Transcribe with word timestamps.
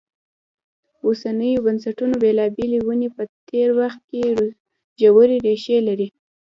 اوسنیو 1.05 1.63
بنسټونو 1.65 2.15
بېلابېلې 2.23 2.79
ونې 2.83 3.09
په 3.15 3.23
تېر 3.49 3.67
وخت 3.79 4.01
کې 4.09 4.19
ژورې 5.01 5.37
ریښې 5.45 5.77
لري. 5.87 6.07